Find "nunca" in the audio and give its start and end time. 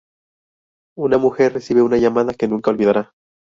2.47-2.71